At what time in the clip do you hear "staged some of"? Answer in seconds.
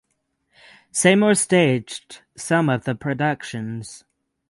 1.35-2.85